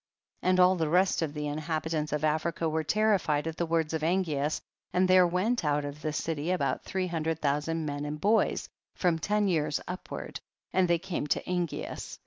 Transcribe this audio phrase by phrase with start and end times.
[0.41, 0.49] 30.
[0.49, 3.93] And all the rest of the inhabi tants of Africa were terrified at the words
[3.93, 4.59] of Angeas,
[4.91, 8.67] and there went out of the city about three hundred thou sand men and boys,
[8.95, 10.39] from ten years upward,
[10.73, 12.17] and they came to Angeas.